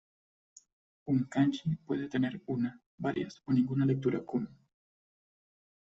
[1.05, 4.49] Un kanji puede tener una, varias o ninguna lectura "kun".